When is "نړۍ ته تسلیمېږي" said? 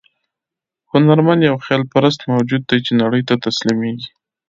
3.01-4.09